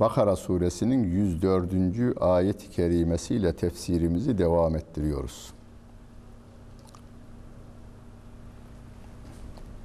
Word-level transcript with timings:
Bakara 0.00 0.36
suresinin 0.36 1.04
104. 1.04 2.22
ayet-i 2.22 2.70
kerimesiyle 2.70 3.56
tefsirimizi 3.56 4.38
devam 4.38 4.76
ettiriyoruz. 4.76 5.52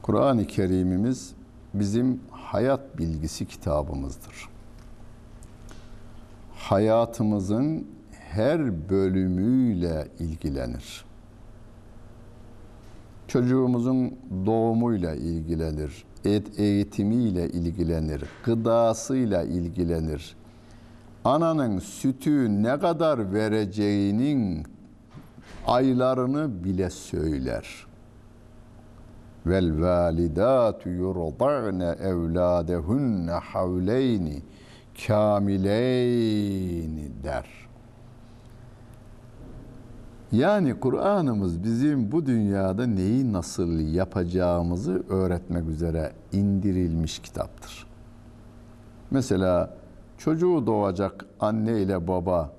Kur'an-ı 0.02 0.48
Kerimimiz 0.48 1.34
bizim 1.74 2.20
hayat 2.32 2.98
bilgisi 2.98 3.46
kitabımızdır. 3.46 4.50
Hayatımızın 6.56 7.88
her 8.12 8.90
bölümüyle 8.90 10.08
ilgilenir. 10.20 11.06
Çocuğumuzun 13.28 14.18
doğumuyla 14.46 15.16
ilgilenir, 15.16 16.06
et 16.26 16.60
eğitimiyle 16.60 17.50
ilgilenir, 17.50 18.24
gıdasıyla 18.46 19.44
ilgilenir. 19.44 20.36
Ananın 21.26 21.80
sütü 21.80 22.64
ne 22.64 22.80
kadar 22.80 23.34
vereceğinin 23.34 24.66
aylarını 25.68 26.64
bile 26.64 26.90
söyler. 26.90 27.88
Vel 29.46 29.82
validatu 29.82 30.90
yurda'ne 30.90 31.96
evladehunne 32.02 33.32
havleyni 33.32 34.42
kamileyni 35.08 36.44
der. 37.24 37.69
Yani 40.32 40.80
Kur'an'ımız 40.80 41.64
bizim 41.64 42.12
bu 42.12 42.26
dünyada 42.26 42.88
neyi 42.88 43.34
nasıl 43.34 43.80
yapacağımızı 43.80 45.04
öğretmek 45.10 45.70
üzere 45.70 46.12
indirilmiş 46.32 47.20
kitaptır. 47.20 47.88
Mesela 49.12 49.74
çocuğu 50.18 50.64
doğacak 50.68 51.26
anne 51.40 51.82
ile 51.82 52.08
baba 52.08 52.52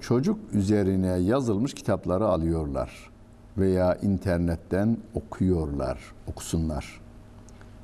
çocuk 0.00 0.38
üzerine 0.52 1.18
yazılmış 1.18 1.74
kitapları 1.74 2.26
alıyorlar 2.26 3.10
veya 3.58 3.94
internetten 3.94 4.96
okuyorlar, 5.14 5.98
okusunlar. 6.26 7.00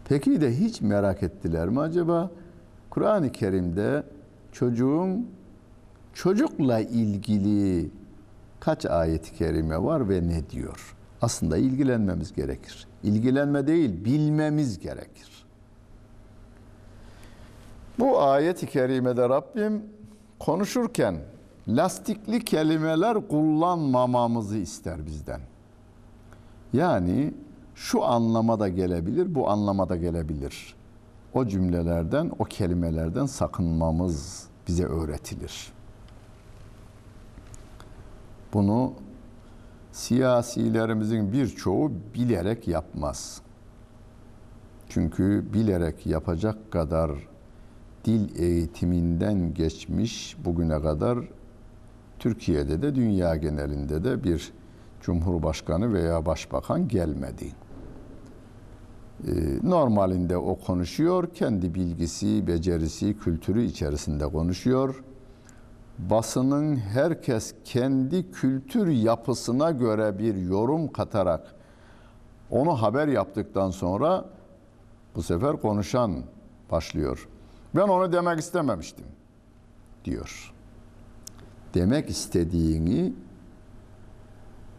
Peki 0.08 0.41
de 0.41 0.58
hiç 0.58 0.80
merak 0.80 1.22
ettiler 1.22 1.69
mi 1.69 1.80
acaba? 1.80 2.30
Kur'an-ı 2.91 3.32
Kerim'de 3.32 4.02
çocuğun 4.52 5.27
çocukla 6.14 6.80
ilgili 6.80 7.91
kaç 8.60 8.86
ayet-i 8.86 9.34
kerime 9.34 9.82
var 9.82 10.08
ve 10.08 10.28
ne 10.28 10.50
diyor? 10.50 10.96
Aslında 11.22 11.56
ilgilenmemiz 11.56 12.32
gerekir. 12.32 12.86
İlgilenme 13.02 13.66
değil, 13.66 14.04
bilmemiz 14.04 14.78
gerekir. 14.78 15.46
Bu 17.98 18.22
ayet-i 18.22 18.66
kerimede 18.66 19.28
Rabbim 19.28 19.82
konuşurken 20.38 21.16
lastikli 21.68 22.44
kelimeler 22.44 23.28
kullanmamamızı 23.28 24.56
ister 24.56 25.06
bizden. 25.06 25.41
Yani 26.72 27.34
şu 27.74 28.04
anlamada 28.04 28.68
gelebilir, 28.68 29.34
bu 29.34 29.50
anlamada 29.50 29.97
gelebilir. 29.97 30.75
O 31.34 31.47
cümlelerden, 31.47 32.32
o 32.38 32.44
kelimelerden 32.44 33.26
sakınmamız 33.26 34.47
bize 34.69 34.84
öğretilir. 34.84 35.72
Bunu 38.56 38.93
siyasilerimizin 39.93 41.33
birçoğu 41.33 41.93
bilerek 42.15 42.69
yapmaz. 42.69 43.41
Çünkü 44.89 45.44
bilerek 45.55 46.06
yapacak 46.06 46.71
kadar 46.71 47.11
dil 48.05 48.39
eğitiminden 48.39 49.55
geçmiş 49.55 50.37
bugüne 50.44 50.83
kadar 50.83 51.19
Türkiye'de 52.19 52.83
de 52.83 52.94
dünya 52.94 53.37
genelinde 53.37 54.05
de 54.05 54.25
bir 54.25 54.53
cumhurbaşkanı 55.00 55.93
veya 55.93 56.27
başbakan 56.27 56.88
gelmedi. 56.88 57.53
Normalinde 59.62 60.37
o 60.37 60.59
konuşuyor, 60.59 61.28
kendi 61.34 61.75
bilgisi, 61.75 62.47
becerisi, 62.47 63.19
kültürü 63.19 63.65
içerisinde 63.65 64.27
konuşuyor 64.27 65.03
basının 65.98 66.76
herkes 66.76 67.54
kendi 67.64 68.30
kültür 68.30 68.86
yapısına 68.86 69.70
göre 69.70 70.18
bir 70.18 70.34
yorum 70.34 70.92
katarak 70.92 71.54
onu 72.50 72.82
haber 72.82 73.08
yaptıktan 73.08 73.70
sonra 73.70 74.24
bu 75.14 75.22
sefer 75.22 75.60
konuşan 75.60 76.22
başlıyor. 76.70 77.28
Ben 77.74 77.88
onu 77.88 78.12
demek 78.12 78.38
istememiştim 78.38 79.04
diyor. 80.04 80.52
Demek 81.74 82.10
istediğini 82.10 83.12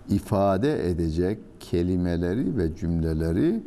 ifade 0.09 0.89
edecek 0.89 1.39
kelimeleri 1.59 2.57
ve 2.57 2.75
cümleleri 2.75 3.63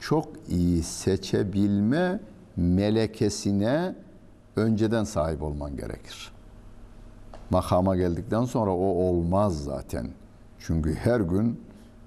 çok 0.00 0.28
iyi 0.48 0.82
seçebilme 0.82 2.20
melekesine 2.56 3.94
önceden 4.56 5.04
sahip 5.04 5.42
olman 5.42 5.76
gerekir 5.76 6.32
makama 7.52 7.96
geldikten 7.96 8.44
sonra 8.44 8.70
o 8.70 8.84
olmaz 8.84 9.64
zaten. 9.64 10.06
Çünkü 10.58 10.94
her 10.94 11.20
gün 11.20 11.60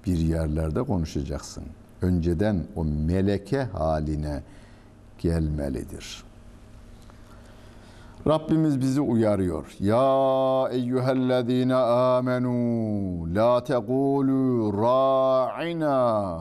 bir 0.06 0.18
yerlerde 0.18 0.82
konuşacaksın. 0.82 1.64
Önceden 2.02 2.64
o 2.76 2.84
meleke 2.84 3.62
haline 3.62 4.42
gelmelidir. 5.18 6.24
Rabbimiz 8.26 8.80
bizi 8.80 9.00
uyarıyor. 9.00 9.76
Ya 9.80 10.68
eyyühellezine 10.70 11.74
amenu 11.74 13.34
la 13.34 13.64
tegulu 13.64 14.72
ra'ina 14.82 16.40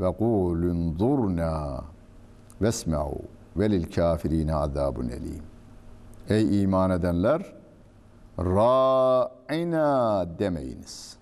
ve 0.00 0.12
kulun 0.12 0.98
zurna 0.98 1.84
vesma'u 2.62 3.18
velil 3.56 3.92
kafirine 3.92 4.54
azabun 4.54 5.08
elim. 5.08 5.42
Ey 6.28 6.62
iman 6.62 6.90
edenler! 6.90 7.63
Ra'ina 8.38 10.26
demeyiniz. 10.38 11.16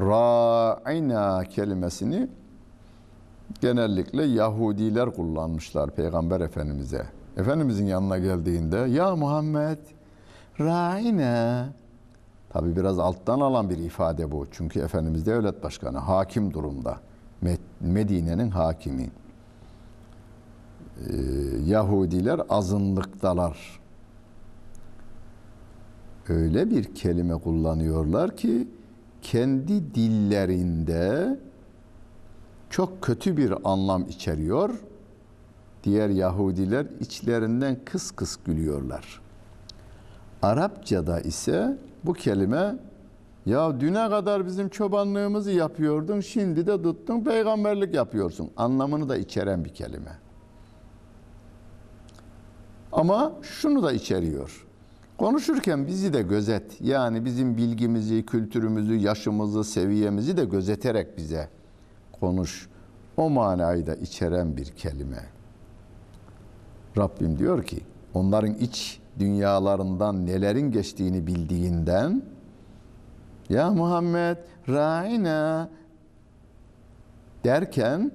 Ra'ina 0.00 1.44
kelimesini 1.44 2.28
genellikle 3.60 4.24
Yahudiler 4.24 5.10
kullanmışlar 5.10 5.90
Peygamber 5.90 6.40
Efendimiz'e. 6.40 7.06
Efendimizin 7.36 7.86
yanına 7.86 8.18
geldiğinde 8.18 8.76
ya 8.76 9.16
Muhammed 9.16 9.78
Ra'ina 10.60 11.68
Tabi 12.56 12.76
biraz 12.76 12.98
alttan 12.98 13.40
alan 13.40 13.70
bir 13.70 13.78
ifade 13.78 14.32
bu. 14.32 14.46
Çünkü 14.50 14.80
Efendimiz 14.80 15.26
devlet 15.26 15.62
başkanı, 15.62 15.98
hakim 15.98 16.54
durumda. 16.54 16.98
Medine'nin 17.80 18.50
hakimi. 18.50 19.10
Ee, 21.00 21.16
Yahudiler 21.66 22.40
azınlıktalar 22.48 23.80
öyle 26.30 26.70
bir 26.70 26.94
kelime 26.94 27.34
kullanıyorlar 27.34 28.36
ki 28.36 28.68
kendi 29.22 29.94
dillerinde 29.94 31.38
çok 32.70 33.02
kötü 33.02 33.36
bir 33.36 33.54
anlam 33.64 34.08
içeriyor. 34.08 34.70
Diğer 35.84 36.08
Yahudiler 36.08 36.86
içlerinden 37.00 37.76
kıs 37.84 38.10
kıs 38.10 38.36
gülüyorlar. 38.44 39.20
Arapçada 40.42 41.20
ise 41.20 41.78
bu 42.04 42.12
kelime 42.12 42.76
ya 43.46 43.80
düne 43.80 44.08
kadar 44.10 44.46
bizim 44.46 44.68
çobanlığımızı 44.68 45.50
yapıyordun, 45.50 46.20
şimdi 46.20 46.66
de 46.66 46.82
tuttun 46.82 47.24
peygamberlik 47.24 47.94
yapıyorsun. 47.94 48.50
Anlamını 48.56 49.08
da 49.08 49.16
içeren 49.16 49.64
bir 49.64 49.74
kelime. 49.74 50.18
Ama 52.92 53.32
şunu 53.42 53.82
da 53.82 53.92
içeriyor. 53.92 54.65
Konuşurken 55.18 55.86
bizi 55.86 56.12
de 56.12 56.22
gözet. 56.22 56.80
Yani 56.80 57.24
bizim 57.24 57.56
bilgimizi, 57.56 58.26
kültürümüzü, 58.26 58.94
yaşımızı, 58.94 59.64
seviyemizi 59.64 60.36
de 60.36 60.44
gözeterek 60.44 61.16
bize 61.16 61.48
konuş. 62.20 62.68
O 63.16 63.30
manayı 63.30 63.86
da 63.86 63.94
içeren 63.94 64.56
bir 64.56 64.64
kelime. 64.64 65.22
Rabbim 66.98 67.38
diyor 67.38 67.62
ki 67.62 67.80
onların 68.14 68.54
iç 68.54 69.00
dünyalarından 69.18 70.26
nelerin 70.26 70.70
geçtiğini 70.70 71.26
bildiğinden 71.26 72.22
ya 73.48 73.70
Muhammed 73.70 74.36
ra'ina 74.68 75.68
derken 77.44 78.12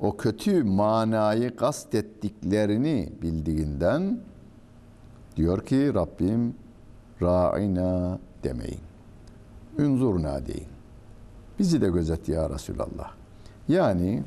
o 0.00 0.16
kötü 0.16 0.64
manayı 0.64 1.56
kastettiklerini 1.56 3.12
bildiğinden 3.22 4.18
diyor 5.36 5.66
ki 5.66 5.94
Rabbim 5.94 6.54
ra'ina 7.22 8.18
demeyin. 8.44 8.80
Ünzurna 9.78 10.46
deyin. 10.46 10.68
Bizi 11.58 11.80
de 11.80 11.88
gözet 11.88 12.28
ya 12.28 12.50
Resulallah. 12.50 13.12
Yani 13.68 14.22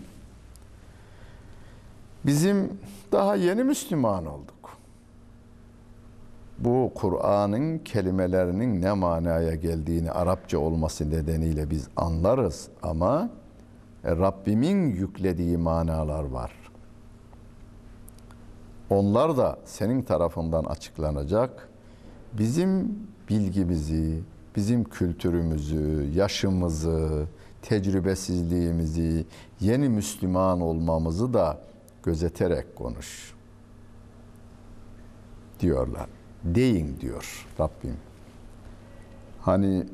bizim 2.25 2.77
daha 3.11 3.35
yeni 3.35 3.63
Müslüman 3.63 4.25
olduk. 4.25 4.55
Bu 6.59 6.91
Kur'an'ın 6.95 7.77
kelimelerinin 7.77 8.81
ne 8.81 8.93
manaya 8.93 9.55
geldiğini 9.55 10.11
Arapça 10.11 10.59
olması 10.59 11.09
nedeniyle 11.09 11.69
biz 11.69 11.87
anlarız 11.95 12.67
ama 12.83 13.29
Rabbimin 14.05 14.95
yüklediği 14.95 15.57
manalar 15.57 16.23
var. 16.23 16.64
Onlar 18.89 19.37
da 19.37 19.59
senin 19.65 20.01
tarafından 20.01 20.63
açıklanacak. 20.63 21.69
Bizim 22.33 22.99
bilgimizi, 23.29 24.23
bizim 24.55 24.83
kültürümüzü, 24.83 26.11
yaşımızı, 26.15 27.27
tecrübesizliğimizi, 27.61 29.25
yeni 29.59 29.89
Müslüman 29.89 30.61
olmamızı 30.61 31.33
da 31.33 31.61
gözeterek 32.03 32.75
konuş 32.75 33.33
diyorlar. 35.59 36.07
Deyin 36.43 36.97
diyor 37.01 37.47
Rabbim. 37.59 37.97
Hani 39.41 39.85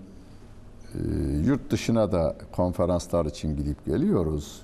e, 0.93 0.99
yurt 1.45 1.71
dışına 1.71 2.11
da 2.11 2.35
konferanslar 2.51 3.25
için 3.25 3.57
gidip 3.57 3.85
geliyoruz. 3.85 4.61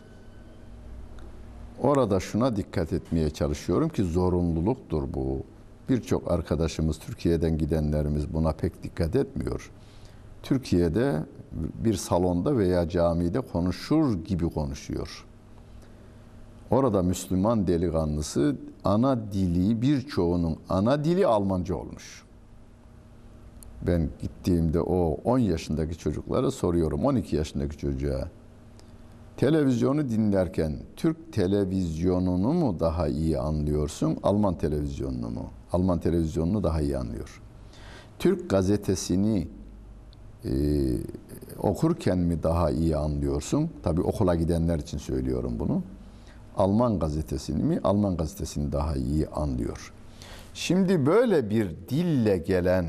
Orada 1.81 2.19
şuna 2.19 2.55
dikkat 2.55 2.93
etmeye 2.93 3.29
çalışıyorum 3.29 3.89
ki 3.89 4.03
zorunluluktur 4.03 5.03
bu. 5.13 5.43
Birçok 5.89 6.31
arkadaşımız, 6.31 6.99
Türkiye'den 6.99 7.57
gidenlerimiz 7.57 8.33
buna 8.33 8.51
pek 8.51 8.83
dikkat 8.83 9.15
etmiyor. 9.15 9.71
Türkiye'de 10.43 11.23
bir 11.83 11.93
salonda 11.93 12.57
veya 12.57 12.89
camide 12.89 13.39
konuşur 13.39 14.23
gibi 14.25 14.49
konuşuyor. 14.49 15.25
Orada 16.71 17.03
Müslüman 17.03 17.67
delikanlısı 17.67 18.55
ana 18.83 19.33
dili 19.33 19.81
birçoğunun 19.81 20.57
ana 20.69 21.03
dili 21.03 21.27
Almanca 21.27 21.75
olmuş. 21.75 22.23
Ben 23.81 24.09
gittiğimde 24.21 24.81
o 24.81 25.17
10 25.23 25.39
yaşındaki 25.39 25.97
çocuklara 25.97 26.51
soruyorum 26.51 27.05
12 27.05 27.35
yaşındaki 27.35 27.77
çocuğa. 27.77 28.27
Televizyonu 29.37 30.09
dinlerken 30.09 30.79
Türk 30.95 31.33
televizyonunu 31.33 32.53
mu 32.53 32.79
daha 32.79 33.07
iyi 33.07 33.39
anlıyorsun, 33.39 34.17
Alman 34.23 34.57
televizyonunu 34.57 35.29
mu? 35.29 35.49
Alman 35.71 35.99
televizyonunu 35.99 36.63
daha 36.63 36.81
iyi 36.81 36.97
anlıyor. 36.97 37.41
Türk 38.19 38.49
gazetesini 38.49 39.47
e, 40.45 40.51
okurken 41.59 42.17
mi 42.17 42.43
daha 42.43 42.71
iyi 42.71 42.97
anlıyorsun? 42.97 43.69
Tabii 43.83 44.01
okula 44.01 44.35
gidenler 44.35 44.79
için 44.79 44.97
söylüyorum 44.97 45.59
bunu. 45.59 45.83
Alman 46.57 46.99
gazetesini 46.99 47.63
mi? 47.63 47.79
Alman 47.83 48.17
gazetesini 48.17 48.71
daha 48.71 48.95
iyi 48.95 49.27
anlıyor. 49.27 49.93
Şimdi 50.53 51.05
böyle 51.05 51.49
bir 51.49 51.75
dille 51.89 52.37
gelen 52.37 52.85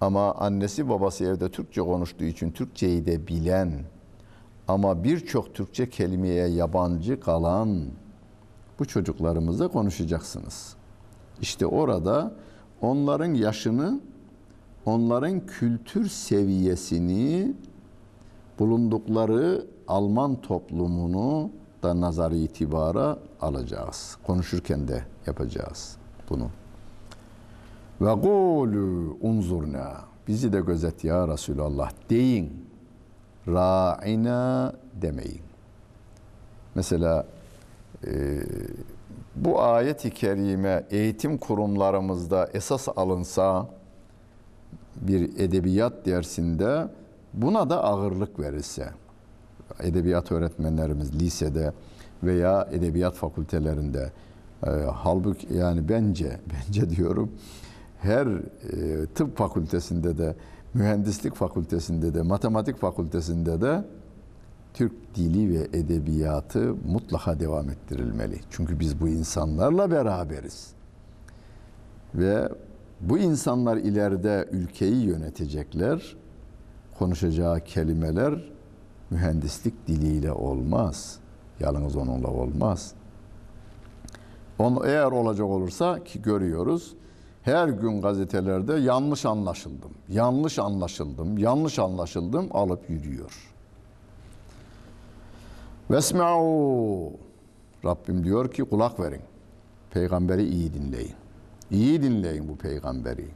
ama 0.00 0.34
annesi 0.34 0.88
babası 0.88 1.24
evde 1.24 1.50
Türkçe 1.50 1.80
konuştuğu 1.80 2.24
için 2.24 2.50
Türkçeyi 2.50 3.06
de 3.06 3.26
bilen 3.26 3.84
ama 4.68 5.04
birçok 5.04 5.54
Türkçe 5.54 5.90
kelimeye 5.90 6.48
yabancı 6.48 7.20
kalan 7.20 7.84
bu 8.78 8.84
çocuklarımızla 8.84 9.68
konuşacaksınız. 9.68 10.76
İşte 11.40 11.66
orada 11.66 12.32
onların 12.80 13.34
yaşını, 13.34 14.00
onların 14.84 15.46
kültür 15.46 16.08
seviyesini, 16.08 17.54
bulundukları 18.58 19.66
Alman 19.88 20.40
toplumunu 20.40 21.50
da 21.82 22.00
nazar 22.00 22.32
itibara 22.32 23.18
alacağız. 23.40 24.16
Konuşurken 24.26 24.88
de 24.88 25.04
yapacağız 25.26 25.96
bunu. 26.30 26.48
Ve 28.00 28.12
gulu 28.12 29.16
unzurna. 29.20 29.92
Bizi 30.28 30.52
de 30.52 30.60
gözet 30.60 31.04
ya 31.04 31.28
Resulallah 31.28 31.90
deyin. 32.10 32.66
Ra'ina 33.48 34.72
demeyin. 35.02 35.40
Mesela 36.74 37.26
e, 38.06 38.40
bu 39.36 39.62
ayet-i 39.62 40.10
kerime 40.10 40.86
eğitim 40.90 41.38
kurumlarımızda 41.38 42.48
esas 42.54 42.88
alınsa 42.96 43.68
bir 44.96 45.38
edebiyat 45.38 46.06
dersinde 46.06 46.88
buna 47.34 47.70
da 47.70 47.84
ağırlık 47.84 48.40
verilse 48.40 48.88
edebiyat 49.80 50.32
öğretmenlerimiz 50.32 51.20
lisede 51.20 51.72
veya 52.22 52.68
edebiyat 52.72 53.14
fakültelerinde 53.14 54.12
e, 54.66 54.70
halbuki 54.94 55.54
yani 55.54 55.88
bence 55.88 56.40
bence 56.66 56.90
diyorum 56.90 57.32
her 58.00 58.26
e, 58.26 59.06
tıp 59.14 59.36
fakültesinde 59.36 60.18
de 60.18 60.34
mühendislik 60.74 61.34
fakültesinde 61.34 62.14
de 62.14 62.22
matematik 62.22 62.78
fakültesinde 62.78 63.60
de 63.60 63.84
Türk 64.74 64.92
dili 65.14 65.60
ve 65.60 65.78
edebiyatı 65.78 66.74
mutlaka 66.88 67.40
devam 67.40 67.70
ettirilmeli. 67.70 68.40
Çünkü 68.50 68.80
biz 68.80 69.00
bu 69.00 69.08
insanlarla 69.08 69.90
beraberiz. 69.90 70.72
Ve 72.14 72.48
bu 73.00 73.18
insanlar 73.18 73.76
ileride 73.76 74.48
ülkeyi 74.52 75.04
yönetecekler. 75.04 76.16
Konuşacağı 76.98 77.60
kelimeler 77.60 78.52
mühendislik 79.10 79.88
diliyle 79.88 80.32
olmaz. 80.32 81.18
Yalnız 81.60 81.96
onunla 81.96 82.28
olmaz. 82.28 82.94
On, 84.58 84.82
eğer 84.84 85.12
olacak 85.12 85.46
olursa 85.46 86.04
ki 86.04 86.22
görüyoruz 86.22 86.94
her 87.44 87.68
gün 87.68 88.02
gazetelerde 88.02 88.74
yanlış 88.74 89.26
anlaşıldım, 89.26 89.90
yanlış 90.08 90.58
anlaşıldım, 90.58 91.38
yanlış 91.38 91.78
anlaşıldım 91.78 92.48
alıp 92.50 92.90
yürüyor. 92.90 93.52
Vesma'u 95.90 97.12
Rabbim 97.84 98.24
diyor 98.24 98.50
ki 98.50 98.64
kulak 98.64 99.00
verin. 99.00 99.20
Peygamberi 99.90 100.48
iyi 100.48 100.74
dinleyin. 100.74 101.14
İyi 101.70 102.02
dinleyin 102.02 102.48
bu 102.48 102.56
peygamberi. 102.56 103.28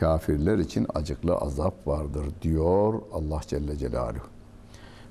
Kafirler 0.00 0.58
için 0.58 0.86
acıklı 0.94 1.36
azap 1.36 1.86
vardır 1.86 2.24
diyor 2.42 3.02
Allah 3.12 3.40
Celle 3.46 3.76
Celaluhu. 3.76 4.26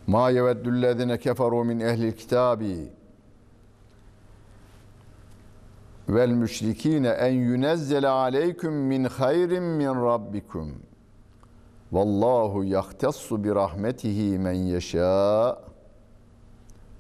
Ma 0.08 0.30
yeveddüllezine 0.30 1.20
keferu 1.20 1.64
min 1.64 1.80
ehlil 1.80 2.12
kitabi 2.12 2.90
vel 6.16 6.30
müşrikine 6.30 7.08
en 7.08 7.32
yunezzele 7.32 8.08
aleyküm 8.08 8.74
min 8.74 9.04
hayrin 9.04 9.64
min 9.64 9.88
rabbikum. 9.88 10.74
Vallahu 11.92 12.64
yahtassu 12.64 13.44
bi 13.44 13.56
rahmetihi 13.56 14.40
men 14.40 14.54
yeşâ. 14.54 15.58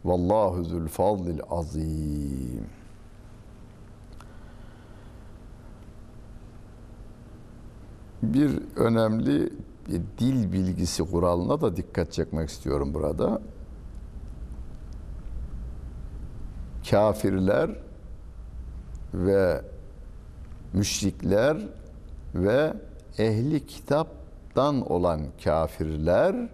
Vallahu 0.05 0.63
zul 0.63 0.87
fadlil 0.87 1.39
azim. 1.49 2.65
Bir 8.23 8.59
önemli 8.75 9.53
bir 9.89 10.01
dil 10.17 10.53
bilgisi 10.53 11.03
kuralına 11.03 11.61
da 11.61 11.75
dikkat 11.75 12.11
çekmek 12.11 12.49
istiyorum 12.49 12.93
burada. 12.93 13.41
Kafirler 16.89 17.71
ve 19.13 19.61
müşrikler 20.73 21.57
ve 22.35 22.73
ehli 23.17 23.65
kitaptan 23.65 24.91
olan 24.91 25.21
kafirler 25.43 26.49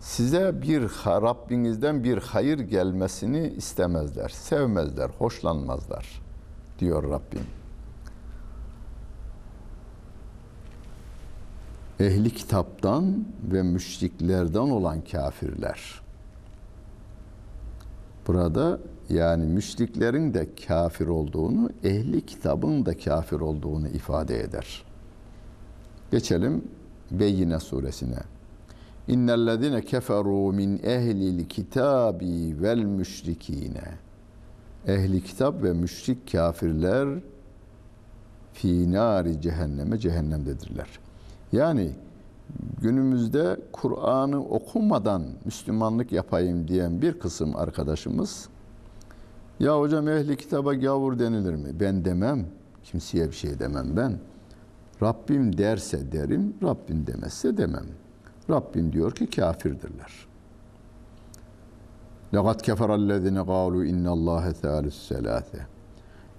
size 0.00 0.62
bir 0.62 0.82
Rabbinizden 1.06 2.04
bir 2.04 2.18
hayır 2.18 2.58
gelmesini 2.58 3.48
istemezler, 3.48 4.28
sevmezler, 4.28 5.10
hoşlanmazlar 5.18 6.22
diyor 6.78 7.02
Rabbim. 7.10 7.46
Ehli 12.00 12.34
kitaptan 12.34 13.24
ve 13.42 13.62
müşriklerden 13.62 14.58
olan 14.58 15.00
kafirler. 15.00 16.00
Burada 18.26 18.78
yani 19.10 19.44
müşriklerin 19.44 20.34
de 20.34 20.48
kafir 20.68 21.06
olduğunu, 21.06 21.70
ehli 21.84 22.26
kitabın 22.26 22.86
da 22.86 22.98
kafir 22.98 23.40
olduğunu 23.40 23.88
ifade 23.88 24.40
eder. 24.40 24.84
Geçelim 26.10 26.64
Beyyine 27.10 27.60
suresine. 27.60 28.18
İnnellezine 29.08 29.82
keferu 29.82 30.52
min 30.52 30.80
ehlil 30.82 31.44
kitabi 31.44 32.62
vel 32.62 32.78
müşrikine. 32.78 33.84
Ehli 34.86 35.24
kitap 35.24 35.62
ve 35.62 35.72
müşrik 35.72 36.32
kafirler 36.32 37.08
fi 38.52 38.92
nari 38.92 39.40
cehenneme 39.40 39.98
cehennemdedirler. 39.98 40.88
Yani 41.52 41.90
günümüzde 42.82 43.60
Kur'an'ı 43.72 44.44
okumadan 44.44 45.22
Müslümanlık 45.44 46.12
yapayım 46.12 46.68
diyen 46.68 47.02
bir 47.02 47.18
kısım 47.18 47.56
arkadaşımız 47.56 48.48
ya 49.59 49.79
hocam 49.79 50.07
ehli 50.07 50.37
kitaba 50.37 50.73
gavur 50.73 51.19
denilir 51.19 51.55
mi? 51.55 51.79
Ben 51.79 52.05
demem. 52.05 52.45
Kimseye 52.83 53.27
bir 53.27 53.35
şey 53.35 53.59
demem 53.59 53.97
ben. 53.97 54.19
Rabbim 55.01 55.57
derse 55.57 56.11
derim, 56.11 56.53
Rabbim 56.63 57.07
demezse 57.07 57.57
demem. 57.57 57.85
Rabbim 58.49 58.93
diyor 58.93 59.11
ki 59.11 59.29
kafirdirler. 59.29 60.27
لَقَدْ 62.33 62.57
كَفَرَ 62.67 62.89
الَّذِينَ 63.01 63.37
قَالُوا 63.51 63.83
اِنَّ 63.91 64.05
اللّٰهَ 64.15 64.45
ثَالُث 64.63 64.95
سَلَاثَ 65.11 65.49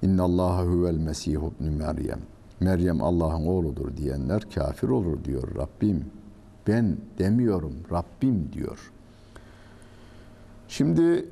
اِنَّ 0.06 0.18
اللّٰهَ 0.28 0.56
هُوَ 0.72 0.84
الْمَسِيحُ 0.94 1.40
ابْنِ 1.50 1.70
Meryem. 1.70 2.20
Meryem 2.60 3.02
Allah'ın 3.02 3.46
oğludur 3.46 3.96
diyenler 3.96 4.42
kafir 4.54 4.88
olur 4.88 5.24
diyor 5.24 5.54
Rabbim. 5.56 6.04
Ben 6.66 6.96
demiyorum, 7.18 7.74
Rabbim 7.92 8.52
diyor. 8.52 8.92
Şimdi 10.68 11.28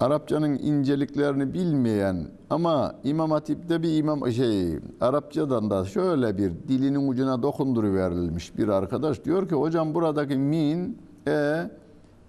Arapçanın 0.00 0.58
inceliklerini 0.58 1.54
bilmeyen 1.54 2.26
ama 2.50 2.94
İmam 3.04 3.30
Hatip'te 3.30 3.82
bir 3.82 3.96
imam 3.96 4.32
şey 4.32 4.78
Arapçadan 5.00 5.70
da 5.70 5.84
şöyle 5.84 6.38
bir 6.38 6.52
dilinin 6.68 7.08
ucuna 7.08 7.42
dokunduruverilmiş 7.42 8.58
bir 8.58 8.68
arkadaş 8.68 9.24
diyor 9.24 9.48
ki 9.48 9.54
hocam 9.54 9.94
buradaki 9.94 10.36
min 10.36 10.98
e 11.28 11.70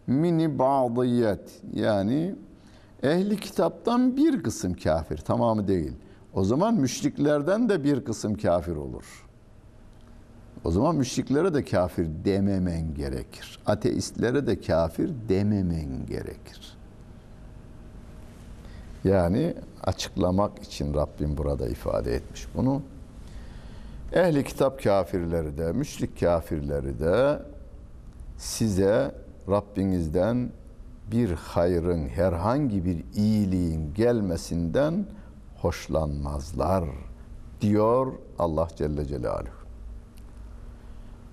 mini 0.07 0.59
ba'diyet 0.59 1.61
yani 1.73 2.35
ehli 3.03 3.39
kitaptan 3.39 4.17
bir 4.17 4.43
kısım 4.43 4.73
kafir 4.73 5.17
tamamı 5.17 5.67
değil. 5.67 5.91
O 6.33 6.43
zaman 6.43 6.75
müşriklerden 6.75 7.69
de 7.69 7.83
bir 7.83 8.05
kısım 8.05 8.35
kafir 8.35 8.75
olur. 8.75 9.25
O 10.63 10.71
zaman 10.71 10.95
müşriklere 10.95 11.53
de 11.53 11.65
kafir 11.65 12.07
dememen 12.25 12.93
gerekir. 12.93 13.59
Ateistlere 13.65 14.47
de 14.47 14.61
kafir 14.61 15.11
dememen 15.29 16.05
gerekir. 16.05 16.77
Yani 19.05 19.53
açıklamak 19.83 20.63
için 20.63 20.93
Rabbim 20.93 21.37
burada 21.37 21.67
ifade 21.67 22.15
etmiş 22.15 22.47
bunu. 22.55 22.81
Ehli 24.13 24.43
kitap 24.43 24.83
kafirleri 24.83 25.57
de, 25.57 25.71
müşrik 25.71 26.19
kafirleri 26.19 26.99
de 26.99 27.41
size 28.37 29.15
Rabbinizden 29.49 30.49
bir 31.11 31.31
hayrın, 31.31 32.07
herhangi 32.07 32.85
bir 32.85 33.03
iyiliğin 33.15 33.93
gelmesinden 33.93 35.05
hoşlanmazlar 35.61 36.85
diyor 37.61 38.13
Allah 38.39 38.67
Celle 38.75 39.05
Celaluhu. 39.05 39.65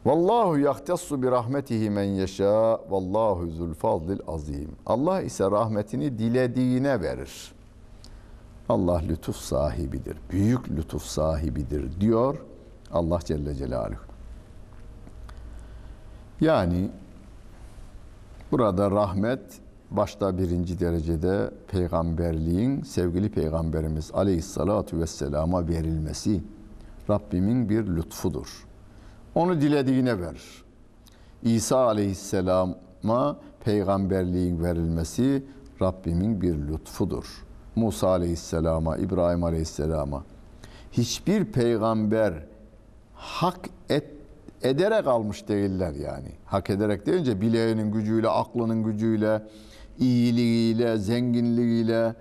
Vallahu 0.05 0.59
yahtassu 0.59 1.23
bi 1.23 1.31
rahmetihi 1.31 1.91
men 1.91 2.03
yeşâ 2.03 2.81
vallahu 2.91 3.47
zul 3.47 3.75
fazlil 3.75 4.21
azim. 4.27 4.71
Allah 4.87 5.23
ise 5.23 5.45
rahmetini 5.45 6.19
dilediğine 6.19 7.01
verir. 7.01 7.53
Allah 8.69 9.03
lütuf 9.09 9.37
sahibidir. 9.37 10.17
Büyük 10.31 10.71
lütuf 10.71 11.03
sahibidir 11.03 12.01
diyor 12.01 12.39
Allah 12.93 13.19
Celle 13.25 13.55
Celaluhu. 13.55 14.01
Yani 16.41 16.91
burada 18.53 18.91
rahmet 18.91 19.41
başta 19.91 20.39
birinci 20.39 20.81
derecede 20.81 21.51
peygamberliğin 21.69 22.83
sevgili 22.83 23.31
peygamberimiz 23.31 24.11
aleyhissalatu 24.15 25.01
vesselama 25.01 25.69
verilmesi 25.69 26.43
Rabbimin 27.11 27.69
bir 27.69 27.87
lütfudur. 27.87 28.67
Onu 29.35 29.61
dilediğine 29.61 30.21
verir. 30.21 30.65
İsa 31.43 31.87
aleyhisselama 31.87 33.37
peygamberliğin 33.65 34.63
verilmesi 34.63 35.45
Rabbimin 35.83 36.41
bir 36.41 36.55
lütfudur. 36.55 37.45
Musa 37.77 38.09
aleyhisselama, 38.09 38.97
İbrahim 38.97 39.45
aleyhisselama 39.45 40.25
hiçbir 40.93 41.45
peygamber 41.45 42.35
hak 43.15 43.61
et, 43.89 44.05
ederek 44.63 45.07
almış 45.07 45.49
değiller 45.49 45.93
yani. 45.93 46.29
Hak 46.45 46.71
ederek 46.71 47.07
deyince 47.07 47.41
bileğinin 47.41 47.93
gücüyle, 47.93 48.29
aklının 48.29 48.83
gücüyle, 48.85 49.43
iyiliğiyle, 49.99 50.97
zenginliğiyle 50.97 52.15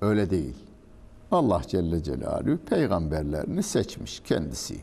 öyle 0.00 0.30
değil. 0.30 0.56
Allah 1.30 1.62
Celle 1.66 2.02
Celaluhu 2.02 2.58
peygamberlerini 2.58 3.62
seçmiş 3.62 4.20
kendisi. 4.20 4.80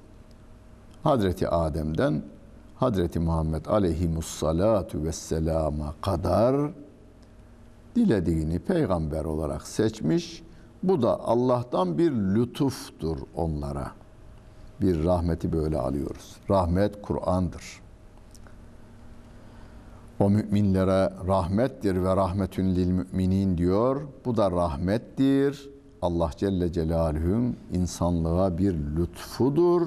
Hazreti 1.03 1.47
Adem'den 1.47 2.23
Hazreti 2.75 3.19
Muhammed 3.19 3.65
aleyhimussalatu 3.65 5.03
vesselama 5.03 5.95
kadar 6.01 6.71
dilediğini 7.97 8.59
peygamber 8.59 9.25
olarak 9.25 9.67
seçmiş. 9.67 10.43
Bu 10.83 11.01
da 11.01 11.19
Allah'tan 11.19 11.97
bir 11.97 12.11
lütuftur 12.11 13.17
onlara. 13.35 13.91
Bir 14.81 15.03
rahmeti 15.03 15.53
böyle 15.53 15.77
alıyoruz. 15.77 16.35
Rahmet 16.49 17.01
Kur'an'dır. 17.01 17.81
O 20.19 20.29
müminlere 20.29 21.13
rahmettir 21.27 22.03
ve 22.03 22.15
rahmetün 22.15 22.75
lil 22.75 22.87
müminin 22.87 23.57
diyor. 23.57 24.01
Bu 24.25 24.37
da 24.37 24.51
rahmettir. 24.51 25.69
Allah 26.01 26.31
Celle 26.37 26.71
Celaluhu'nun 26.71 27.57
insanlığa 27.73 28.57
bir 28.57 28.73
lütfudur. 28.73 29.81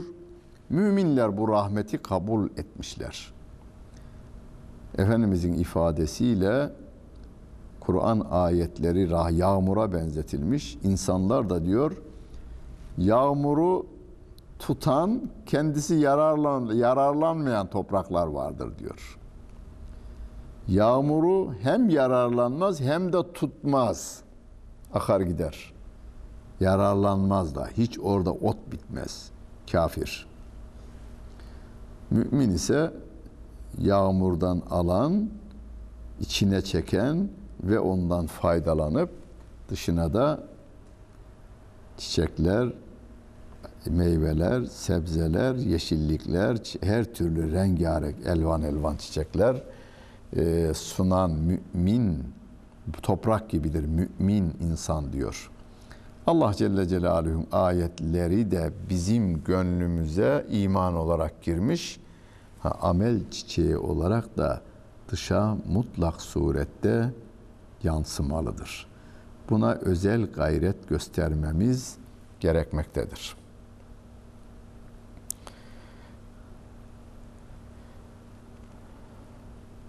Müminler 0.71 1.37
bu 1.37 1.49
rahmeti 1.49 1.99
kabul 1.99 2.49
etmişler. 2.57 3.33
Efendimizin 4.99 5.53
ifadesiyle 5.53 6.71
Kur'an 7.81 8.27
ayetleri 8.31 9.37
yağmura 9.37 9.93
benzetilmiş. 9.93 10.79
İnsanlar 10.83 11.51
da 11.51 11.65
diyor 11.65 12.03
yağmuru 12.99 13.87
tutan 14.59 15.31
kendisi 15.47 15.95
yararlan, 15.95 16.75
yararlanmayan 16.75 17.67
topraklar 17.71 18.27
vardır 18.27 18.79
diyor. 18.79 19.19
Yağmuru 20.69 21.55
hem 21.63 21.89
yararlanmaz 21.89 22.81
hem 22.81 23.13
de 23.13 23.33
tutmaz. 23.33 24.23
Akar 24.95 25.21
gider. 25.21 25.73
Yararlanmaz 26.61 27.55
da. 27.55 27.69
Hiç 27.77 27.99
orada 27.99 28.33
ot 28.33 28.57
bitmez. 28.73 29.31
Kafir. 29.73 30.27
Mümin 32.11 32.51
ise 32.51 32.93
yağmurdan 33.79 34.63
alan, 34.71 35.31
içine 36.21 36.63
çeken 36.63 37.29
ve 37.63 37.81
ondan 37.81 38.27
faydalanıp 38.27 39.11
dışına 39.69 40.15
da 40.15 40.43
çiçekler, 41.97 42.69
meyveler, 43.87 44.65
sebzeler, 44.65 45.55
yeşillikler, 45.55 46.59
her 46.81 47.05
türlü 47.15 47.53
rengarenk 47.53 48.17
elvan 48.27 48.63
elvan 48.63 48.97
çiçekler 48.97 49.63
e, 50.37 50.73
sunan 50.75 51.31
mümin 51.31 52.25
toprak 53.03 53.51
gibidir 53.51 53.85
mümin 53.85 54.55
insan 54.61 55.13
diyor. 55.13 55.51
Allah 56.27 56.55
Celle 56.55 56.89
Celaluhu'nun 56.89 57.47
ayetleri 57.53 58.51
de 58.51 58.73
bizim 58.91 59.45
gönlümüze 59.45 60.47
iman 60.51 60.95
olarak 60.95 61.43
girmiş. 61.43 62.01
Ha, 62.61 62.73
amel 62.81 63.31
çiçeği 63.31 63.77
olarak 63.77 64.37
da 64.37 64.61
dışa 65.09 65.57
mutlak 65.73 66.21
surette 66.21 67.11
yansımalıdır. 67.83 68.87
Buna 69.51 69.73
özel 69.73 70.27
gayret 70.27 70.89
göstermemiz 70.89 71.97
gerekmektedir. 72.41 73.37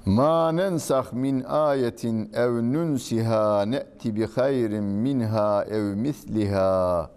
Ma 0.06 0.52
nensah 0.52 1.14
min 1.14 1.44
ayetin 1.44 2.32
ev 2.34 2.52
nunsiha 2.74 3.66
ne'ti 3.66 4.16
bi 4.16 4.28
hayrin 4.28 4.84
minha 4.84 5.64
ev 5.64 5.96
misliha 5.96 7.10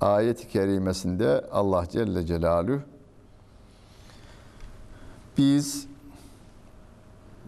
ayet-i 0.00 0.48
kerimesinde 0.48 1.44
Allah 1.52 1.86
Celle 1.90 2.26
Celaluhu 2.26 2.80
biz 5.38 5.86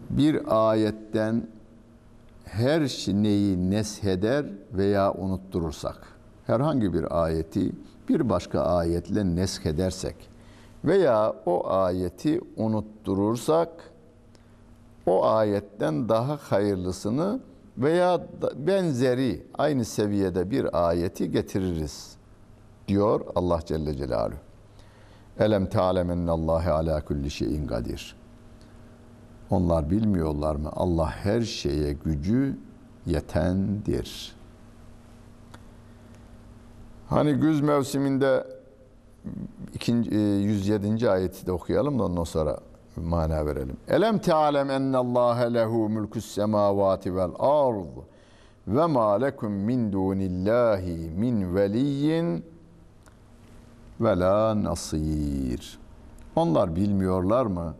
bir 0.09 0.69
ayetten 0.71 1.47
her 2.45 2.87
şeyi 2.87 3.71
nesheder 3.71 4.45
veya 4.73 5.13
unutturursak, 5.13 6.07
herhangi 6.47 6.93
bir 6.93 7.23
ayeti 7.23 7.71
bir 8.09 8.29
başka 8.29 8.61
ayetle 8.61 9.35
neshedersek 9.35 10.15
veya 10.85 11.33
o 11.45 11.69
ayeti 11.69 12.41
unutturursak, 12.57 13.69
o 15.05 15.25
ayetten 15.25 16.09
daha 16.09 16.37
hayırlısını 16.37 17.39
veya 17.77 18.27
benzeri 18.55 19.43
aynı 19.53 19.85
seviyede 19.85 20.51
bir 20.51 20.87
ayeti 20.87 21.31
getiririz 21.31 22.15
diyor 22.87 23.21
Allah 23.35 23.59
Celle 23.65 23.95
Celaluhu. 23.95 24.37
Elem 25.39 25.69
ta'lemennallâhe 25.69 26.71
ala 26.71 27.05
kulli 27.05 27.31
şeyin 27.31 27.67
kadir. 27.67 28.22
Onlar 29.49 29.89
bilmiyorlar 29.89 30.55
mı? 30.55 30.69
Allah 30.73 31.11
her 31.11 31.41
şeye 31.41 31.93
gücü 31.93 32.57
yetendir. 33.05 34.35
Hani 37.09 37.33
güz 37.33 37.61
mevsiminde 37.61 38.47
ikinci, 39.73 40.15
107. 40.15 41.09
ayeti 41.09 41.45
de 41.45 41.51
okuyalım 41.51 41.99
da 41.99 42.03
ondan 42.03 42.23
sonra 42.23 42.59
mana 42.95 43.45
verelim. 43.45 43.77
Elem 43.87 44.19
te'alem 44.19 44.69
ennallâhe 44.69 45.53
lehu 45.53 45.89
mülkü's 45.89 46.25
semâvâti 46.25 47.15
vel 47.15 47.31
ard 47.39 47.85
ve 48.67 48.85
mâ 48.85 49.13
lekum 49.13 49.51
min 49.51 49.91
dûnillâhi 49.91 51.11
min 51.17 51.55
veliyyin 51.55 52.45
ve 54.01 54.19
la 54.19 54.63
nasir. 54.63 55.79
Onlar 56.35 56.75
bilmiyorlar 56.75 57.45
mı? 57.45 57.75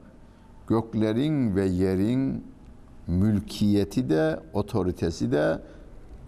Göklerin 0.68 1.56
ve 1.56 1.66
yerin 1.66 2.44
mülkiyeti 3.08 4.10
de 4.10 4.40
otoritesi 4.54 5.32
de 5.32 5.62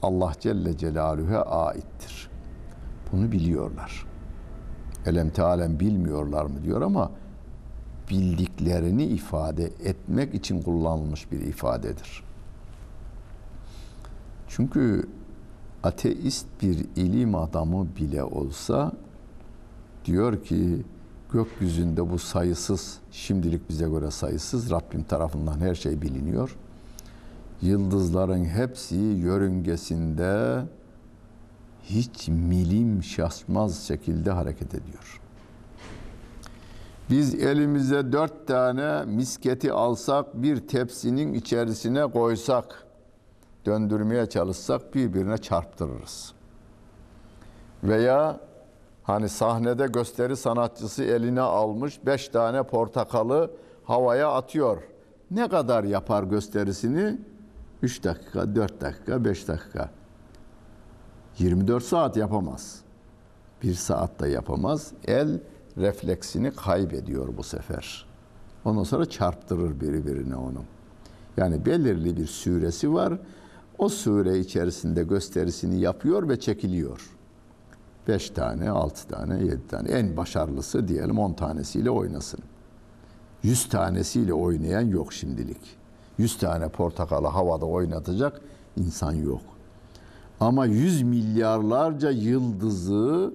Allah 0.01 0.33
Celle 0.39 0.77
Celaluhu'ya 0.77 1.41
aittir. 1.41 2.29
Bunu 3.11 3.31
biliyorlar. 3.31 4.05
Elem 5.05 5.29
tealem 5.29 5.79
bilmiyorlar 5.79 6.45
mı 6.45 6.63
diyor 6.63 6.81
ama 6.81 7.11
bildiklerini 8.09 9.03
ifade 9.05 9.63
etmek 9.65 10.35
için 10.35 10.61
kullanılmış 10.61 11.31
bir 11.31 11.39
ifadedir. 11.39 12.23
Çünkü 14.47 15.07
ateist 15.83 16.47
bir 16.61 16.85
ilim 16.95 17.35
adamı 17.35 17.87
bile 17.95 18.23
olsa 18.23 18.91
diyor 20.05 20.43
ki 20.43 20.83
gökyüzünde 21.33 22.09
bu 22.09 22.19
sayısız, 22.19 22.97
şimdilik 23.11 23.69
bize 23.69 23.89
göre 23.89 24.11
sayısız, 24.11 24.71
Rabbim 24.71 25.03
tarafından 25.03 25.59
her 25.59 25.75
şey 25.75 26.01
biliniyor. 26.01 26.57
Yıldızların 27.61 28.45
hepsi 28.45 28.95
yörüngesinde 28.95 30.61
hiç 31.83 32.27
milim 32.27 33.03
şaşmaz 33.03 33.83
şekilde 33.83 34.31
hareket 34.31 34.73
ediyor. 34.73 35.21
Biz 37.09 37.35
elimize 37.35 38.11
dört 38.11 38.47
tane 38.47 39.05
misketi 39.05 39.71
alsak, 39.71 40.41
bir 40.41 40.67
tepsinin 40.67 41.33
içerisine 41.33 42.11
koysak, 42.11 42.85
döndürmeye 43.65 44.25
çalışsak 44.25 44.95
birbirine 44.95 45.37
çarptırırız. 45.37 46.33
Veya 47.83 48.39
hani 49.05 49.29
sahnede 49.29 49.87
gösteri 49.87 50.37
sanatçısı 50.37 51.03
eline 51.03 51.41
almış 51.41 52.05
beş 52.05 52.27
tane 52.27 52.63
portakalı 52.63 53.51
havaya 53.83 54.31
atıyor. 54.31 54.81
Ne 55.31 55.49
kadar 55.49 55.83
yapar 55.83 56.23
gösterisini? 56.23 57.17
Üç 57.81 58.03
dakika, 58.03 58.55
dört 58.55 58.81
dakika, 58.81 59.25
beş 59.25 59.47
dakika. 59.47 59.89
24 61.39 61.83
saat 61.83 62.17
yapamaz. 62.17 62.81
Bir 63.63 63.73
saat 63.73 64.19
de 64.19 64.27
yapamaz. 64.27 64.91
El 65.07 65.39
refleksini 65.77 66.51
kaybediyor 66.51 67.37
bu 67.37 67.43
sefer. 67.43 68.05
Ondan 68.65 68.83
sonra 68.83 69.05
çarptırır 69.05 69.81
birbirine 69.81 70.35
onu. 70.35 70.63
Yani 71.37 71.65
belirli 71.65 72.17
bir 72.17 72.25
süresi 72.25 72.93
var. 72.93 73.13
O 73.77 73.89
süre 73.89 74.39
içerisinde 74.39 75.03
gösterisini 75.03 75.79
yapıyor 75.79 76.29
ve 76.29 76.39
çekiliyor. 76.39 77.15
Beş 78.07 78.29
tane, 78.29 78.69
altı 78.69 79.07
tane, 79.07 79.43
yedi 79.43 79.67
tane. 79.67 79.89
En 79.89 80.17
başarılısı 80.17 80.87
diyelim 80.87 81.19
on 81.19 81.33
tanesiyle 81.33 81.89
oynasın. 81.89 82.39
Yüz 83.43 83.69
tanesiyle 83.69 84.33
oynayan 84.33 84.81
yok 84.81 85.13
şimdilik. 85.13 85.77
Yüz 86.17 86.37
tane 86.37 86.69
portakalı 86.69 87.27
havada 87.27 87.65
oynatacak 87.65 88.41
insan 88.77 89.13
yok. 89.13 89.41
Ama 90.39 90.65
yüz 90.65 91.01
milyarlarca 91.01 92.09
yıldızı 92.11 93.33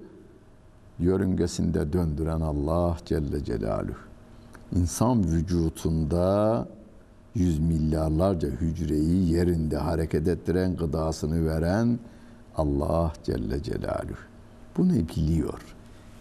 yörüngesinde 0.99 1.93
döndüren 1.93 2.41
Allah 2.41 2.97
Celle 3.05 3.45
Celaluhu. 3.45 3.97
İnsan 4.77 5.25
vücutunda 5.25 6.69
yüz 7.35 7.59
milyarlarca 7.59 8.49
hücreyi 8.49 9.33
yerinde 9.33 9.77
hareket 9.77 10.29
ettiren, 10.29 10.77
gıdasını 10.77 11.47
veren 11.47 11.99
Allah 12.57 13.13
Celle 13.25 13.63
Celaluhu. 13.63 14.30
Bunu 14.77 14.93
biliyor. 14.93 15.61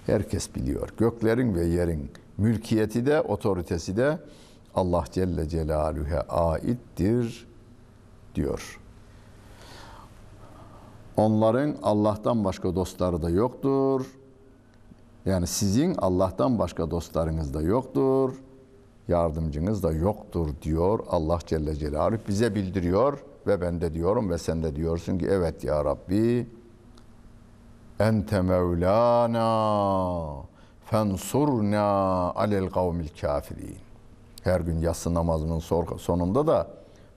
Herkes 0.06 0.56
biliyor. 0.56 0.90
Göklerin 0.98 1.56
ve 1.56 1.66
yerin 1.66 2.12
mülkiyeti 2.38 3.06
de, 3.06 3.22
otoritesi 3.22 3.98
de 3.98 4.20
Allah 4.76 5.04
Celle 5.12 5.50
Celaluhu'ya 5.50 6.22
aittir 6.22 7.48
diyor. 8.36 8.80
Onların 11.18 11.76
Allah'tan 11.84 12.46
başka 12.46 12.76
dostları 12.76 13.22
da 13.22 13.30
yoktur. 13.30 14.06
Yani 15.26 15.48
sizin 15.48 15.96
Allah'tan 15.96 16.60
başka 16.60 16.92
dostlarınız 16.92 17.54
da 17.54 17.62
yoktur. 17.62 18.34
Yardımcınız 19.08 19.84
da 19.84 19.92
yoktur 19.92 20.50
diyor 20.62 21.00
Allah 21.10 21.40
Celle 21.46 21.76
Celaluhu 21.76 22.20
bize 22.28 22.56
bildiriyor 22.56 23.24
ve 23.48 23.62
ben 23.62 23.82
de 23.82 23.94
diyorum 23.94 24.30
ve 24.30 24.38
sen 24.38 24.64
de 24.64 24.76
diyorsun 24.76 25.18
ki 25.18 25.28
evet 25.30 25.64
ya 25.64 25.86
Rabbi 25.86 26.48
ente 28.00 28.42
mevlana 28.42 29.46
fensurna 30.86 31.82
alel 32.36 32.70
kavmil 32.70 33.10
kafirin. 33.22 33.78
Her 34.44 34.62
gün 34.62 34.82
yatsı 34.82 35.14
namazının 35.14 35.60
sonunda 35.98 36.48
da 36.48 36.68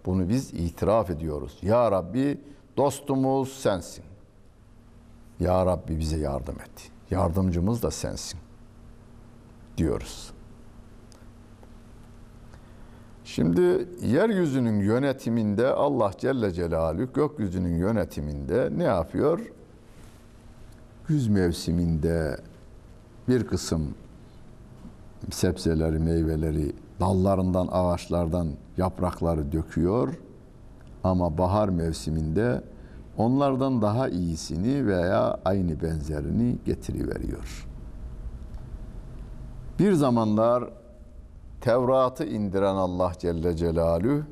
bunu 0.07 0.29
biz 0.29 0.55
itiraf 0.55 1.11
ediyoruz. 1.11 1.59
Ya 1.62 1.90
Rabbi 1.90 2.40
dostumuz 2.77 3.53
sensin. 3.53 4.05
Ya 5.40 5.66
Rabbi 5.66 5.99
bize 5.99 6.18
yardım 6.18 6.55
et. 6.61 6.90
Yardımcımız 7.11 7.83
da 7.83 7.90
sensin 7.90 8.40
diyoruz. 9.77 10.33
Şimdi 13.25 13.88
yeryüzünün 14.03 14.81
yönetiminde 14.81 15.66
Allah 15.66 16.11
Celle 16.18 16.53
Celaluhu 16.53 17.12
gökyüzünün 17.12 17.77
yönetiminde 17.77 18.68
ne 18.77 18.85
yapıyor? 18.85 19.40
Güz 21.09 21.29
mevsiminde 21.29 22.37
bir 23.29 23.47
kısım 23.47 23.95
sebzeleri, 25.31 25.99
meyveleri 25.99 26.73
dallarından, 27.01 27.69
ağaçlardan 27.73 28.49
yaprakları 28.77 29.53
döküyor. 29.53 30.15
Ama 31.05 31.38
bahar 31.38 31.69
mevsiminde 31.69 32.65
onlardan 33.17 33.83
daha 33.83 34.09
iyisini 34.09 34.87
veya 34.87 35.38
aynı 35.45 35.83
benzerini 35.83 36.59
getiriveriyor. 36.65 37.67
Bir 39.79 39.93
zamanlar 39.93 40.65
Tevrat'ı 41.61 42.25
indiren 42.25 42.75
Allah 42.75 43.12
Celle 43.19 43.57
Celaluhu 43.57 44.23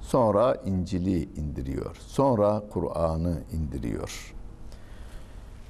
sonra 0.00 0.54
İncil'i 0.54 1.28
indiriyor. 1.40 1.96
Sonra 2.00 2.62
Kur'an'ı 2.70 3.38
indiriyor. 3.52 4.33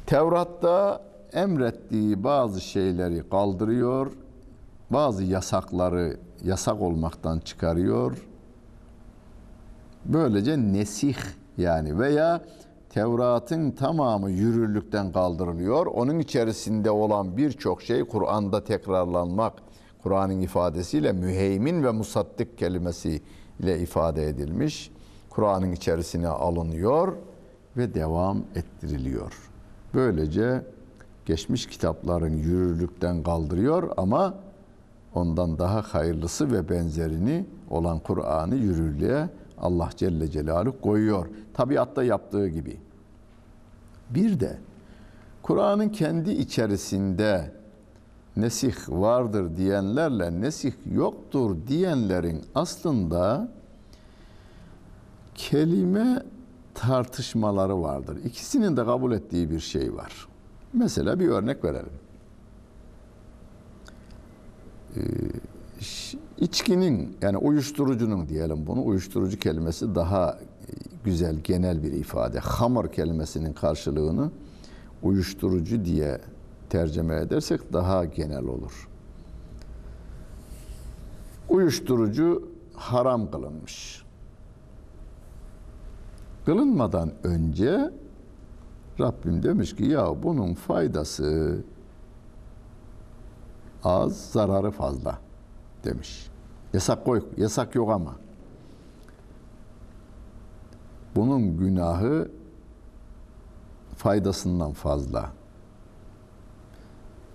Tevrat'ta 0.06 1.02
emrettiği 1.32 2.24
bazı 2.24 2.60
şeyleri 2.60 3.28
kaldırıyor, 3.28 4.12
bazı 4.90 5.24
yasakları 5.24 6.16
yasak 6.44 6.80
olmaktan 6.80 7.38
çıkarıyor. 7.38 8.26
Böylece 10.04 10.58
nesih 10.58 11.16
yani 11.58 11.98
veya 11.98 12.40
Tevrat'ın 12.90 13.70
tamamı 13.70 14.30
yürürlükten 14.30 15.12
kaldırılıyor. 15.12 15.86
Onun 15.86 16.18
içerisinde 16.18 16.90
olan 16.90 17.36
birçok 17.36 17.82
şey 17.82 18.04
Kur'an'da 18.04 18.64
tekrarlanmak, 18.64 19.52
Kur'an'ın 20.02 20.40
ifadesiyle 20.40 21.12
müheymin 21.12 21.84
ve 21.84 21.90
musaddık 21.90 22.58
kelimesi 22.58 23.22
ile 23.60 23.80
ifade 23.80 24.28
edilmiş. 24.28 24.90
Kur'an'ın 25.30 25.72
içerisine 25.72 26.28
alınıyor 26.28 27.16
ve 27.76 27.94
devam 27.94 28.38
ettiriliyor. 28.54 29.53
Böylece 29.94 30.62
geçmiş 31.26 31.66
kitapların 31.66 32.36
yürürlükten 32.36 33.22
kaldırıyor 33.22 33.90
ama 33.96 34.34
ondan 35.14 35.58
daha 35.58 35.82
hayırlısı 35.82 36.52
ve 36.52 36.68
benzerini 36.68 37.46
olan 37.70 37.98
Kur'an'ı 37.98 38.54
yürürlüğe 38.54 39.28
Allah 39.58 39.90
Celle 39.96 40.30
Celaluhu 40.30 40.80
koyuyor. 40.80 41.26
Tabiatta 41.54 42.04
yaptığı 42.04 42.48
gibi. 42.48 42.76
Bir 44.10 44.40
de 44.40 44.58
Kur'an'ın 45.42 45.88
kendi 45.88 46.30
içerisinde 46.32 47.52
nesih 48.36 48.74
vardır 48.88 49.56
diyenlerle 49.56 50.40
nesih 50.40 50.72
yoktur 50.92 51.56
diyenlerin 51.68 52.42
aslında 52.54 53.48
kelime 55.34 56.22
tartışmaları 56.74 57.82
vardır. 57.82 58.18
İkisinin 58.24 58.76
de 58.76 58.84
kabul 58.84 59.12
ettiği 59.12 59.50
bir 59.50 59.60
şey 59.60 59.94
var. 59.94 60.28
Mesela 60.72 61.20
bir 61.20 61.28
örnek 61.28 61.64
verelim. 61.64 61.92
Ee, 64.96 65.00
içkinin 66.38 67.16
yani 67.22 67.36
uyuşturucunun 67.36 68.28
diyelim 68.28 68.66
bunu 68.66 68.86
uyuşturucu 68.86 69.38
kelimesi 69.38 69.94
daha 69.94 70.38
güzel 71.04 71.36
genel 71.36 71.82
bir 71.82 71.92
ifade. 71.92 72.38
Hamur 72.38 72.92
kelimesinin 72.92 73.52
karşılığını 73.52 74.30
uyuşturucu 75.02 75.84
diye 75.84 76.20
tercüme 76.70 77.16
edersek 77.16 77.72
daha 77.72 78.04
genel 78.04 78.44
olur. 78.44 78.88
Uyuşturucu 81.48 82.48
haram 82.74 83.30
kılınmış. 83.30 84.03
Kılınmadan 86.44 87.12
önce 87.22 87.90
Rabbim 89.00 89.42
demiş 89.42 89.76
ki 89.76 89.84
ya 89.84 90.22
bunun 90.22 90.54
faydası 90.54 91.58
az, 93.84 94.30
zararı 94.30 94.70
fazla 94.70 95.18
demiş. 95.84 96.30
Yasak 96.72 97.04
koy, 97.04 97.24
yasak 97.36 97.74
yok 97.74 97.90
ama. 97.90 98.16
Bunun 101.16 101.56
günahı 101.58 102.30
faydasından 103.96 104.72
fazla 104.72 105.30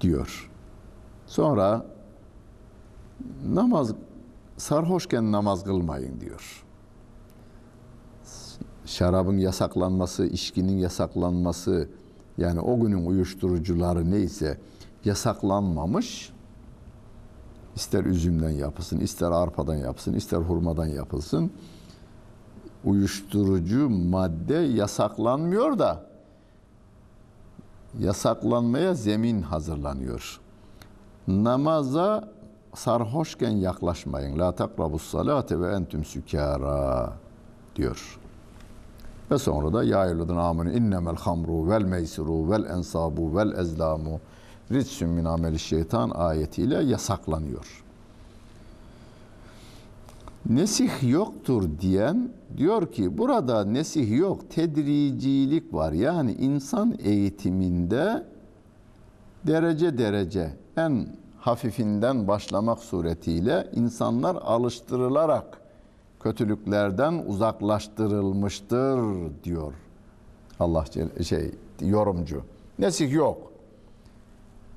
diyor. 0.02 0.52
Sonra 1.26 1.86
namaz 3.46 3.94
sarhoşken 4.58 5.32
namaz 5.32 5.64
kılmayın 5.64 6.22
diyor. 6.22 6.66
Şarabın 8.90 9.38
yasaklanması, 9.38 10.26
içkinin 10.26 10.78
yasaklanması 10.78 11.90
yani 12.38 12.60
o 12.60 12.80
günün 12.80 13.06
uyuşturucuları 13.06 14.12
neyse 14.12 14.58
yasaklanmamış. 15.06 16.34
İster 17.76 18.06
üzümden 18.06 18.50
yapılsın, 18.50 19.00
ister 19.00 19.32
arpadan 19.32 19.76
yapılsın, 19.76 20.14
ister 20.14 20.38
hurmadan 20.38 20.86
yapılsın. 20.86 21.52
Uyuşturucu 22.86 23.90
madde 23.90 24.56
yasaklanmıyor 24.56 25.80
da 25.80 26.06
yasaklanmaya 28.00 28.94
zemin 28.94 29.42
hazırlanıyor. 29.42 30.40
Namaza 31.28 32.32
sarhoşken 32.76 33.52
yaklaşmayın. 33.52 34.40
La 34.40 34.56
takrabus 34.56 35.04
salate 35.04 35.60
ve 35.60 35.74
entüm 35.74 36.06
sükara 36.06 37.14
diyor. 37.76 38.20
Ve 39.32 39.38
sonra 39.38 39.74
da 39.74 39.84
ya 39.84 40.06
eyyühellezine 40.06 40.40
amenu 40.40 40.72
innemel 40.72 41.16
hamru 41.16 41.70
vel 41.70 41.84
meysiru 41.84 42.52
vel 42.52 42.66
ensabu 42.66 43.36
vel 43.36 43.52
ezlamu 43.52 44.20
ritsün 44.72 45.10
min 45.10 45.26
ameli 45.26 45.60
şeytan 45.60 46.10
ayetiyle 46.10 46.84
yasaklanıyor. 46.84 47.84
Nesih 50.50 51.12
yoktur 51.12 51.70
diyen 51.82 52.30
diyor 52.58 52.92
ki 52.92 53.18
burada 53.18 53.66
nesih 53.66 54.18
yok, 54.18 54.50
tedricilik 54.50 55.74
var. 55.74 55.92
Yani 55.92 56.34
insan 56.34 56.96
eğitiminde 57.04 58.26
derece 59.48 59.98
derece 59.98 60.54
en 60.78 61.08
hafifinden 61.40 62.28
başlamak 62.28 62.80
suretiyle 62.80 63.70
insanlar 63.76 64.36
alıştırılarak 64.36 65.59
kötülüklerden 66.20 67.24
uzaklaştırılmıştır 67.28 69.00
diyor 69.44 69.74
Allah 70.60 70.86
şey 71.24 71.52
yorumcu. 71.82 72.42
Nesih 72.80 73.14
yok. 73.14 73.38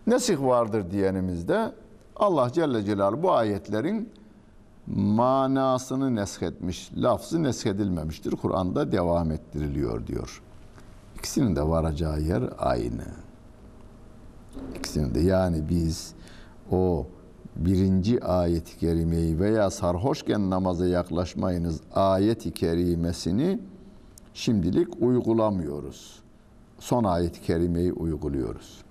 Nesih 0.06 0.40
vardır 0.40 0.90
diyenimizde 0.90 1.72
Allah 2.16 2.52
Celle 2.52 2.84
Celaluhu 2.84 3.22
bu 3.22 3.32
ayetlerin 3.32 4.12
manasını 4.86 6.16
neshetmiş, 6.16 6.90
lafzı 6.96 7.42
neshedilmemiştir. 7.42 8.30
Kur'an'da 8.30 8.92
devam 8.92 9.30
ettiriliyor 9.30 10.06
diyor. 10.06 10.42
İkisinin 11.18 11.56
de 11.56 11.68
varacağı 11.68 12.20
yer 12.20 12.42
aynı. 12.58 13.04
İkisinin 14.78 15.14
de 15.14 15.20
yani 15.20 15.68
biz 15.68 16.14
o 16.70 17.06
birinci 17.56 18.24
ayet-i 18.24 18.78
kerimeyi 18.78 19.40
veya 19.40 19.70
sarhoşken 19.70 20.50
namaza 20.50 20.86
yaklaşmayınız 20.86 21.80
ayet-i 21.94 22.50
kerimesini 22.54 23.60
şimdilik 24.34 25.02
uygulamıyoruz. 25.02 26.22
Son 26.78 27.04
ayet-i 27.04 27.42
kerimeyi 27.42 27.92
uyguluyoruz. 27.92 28.82